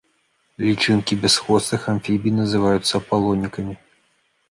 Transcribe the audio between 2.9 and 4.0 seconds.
апалонікамі.